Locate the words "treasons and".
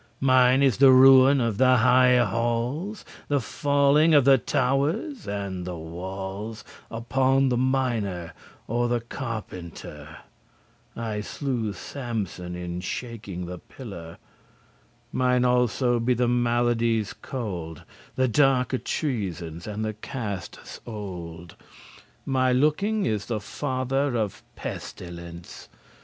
18.83-19.85